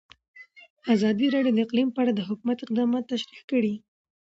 [0.93, 3.73] ازادي راډیو د اقلیم په اړه د حکومت اقدامات تشریح کړي.